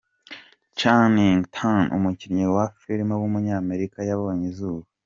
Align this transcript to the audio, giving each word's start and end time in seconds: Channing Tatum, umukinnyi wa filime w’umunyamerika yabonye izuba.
Channing 0.77 1.39
Tatum, 1.55 1.85
umukinnyi 1.97 2.45
wa 2.55 2.65
filime 2.81 3.13
w’umunyamerika 3.17 3.97
yabonye 4.09 4.45
izuba. 4.51 4.85